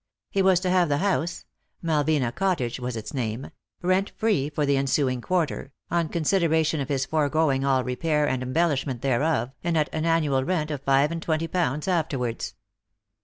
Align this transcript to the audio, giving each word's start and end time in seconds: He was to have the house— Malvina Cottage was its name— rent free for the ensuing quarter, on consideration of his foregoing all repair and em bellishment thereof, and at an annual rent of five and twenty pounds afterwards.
He 0.31 0.41
was 0.41 0.59
to 0.61 0.69
have 0.71 0.89
the 0.89 0.97
house— 0.97 1.45
Malvina 1.83 2.31
Cottage 2.33 2.79
was 2.79 2.97
its 2.97 3.13
name— 3.13 3.51
rent 3.83 4.09
free 4.17 4.49
for 4.49 4.65
the 4.65 4.75
ensuing 4.75 5.21
quarter, 5.21 5.73
on 5.91 6.09
consideration 6.09 6.81
of 6.81 6.89
his 6.89 7.05
foregoing 7.05 7.63
all 7.63 7.83
repair 7.83 8.27
and 8.27 8.41
em 8.41 8.51
bellishment 8.51 9.01
thereof, 9.01 9.51
and 9.63 9.77
at 9.77 9.93
an 9.93 10.05
annual 10.05 10.43
rent 10.43 10.71
of 10.71 10.81
five 10.81 11.11
and 11.11 11.21
twenty 11.21 11.47
pounds 11.47 11.87
afterwards. 11.87 12.55